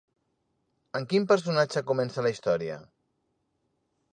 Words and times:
Amb 0.99 1.11
quin 1.11 1.27
personatge 1.31 1.85
comença 1.91 2.25
la 2.29 2.33
història? 2.37 2.79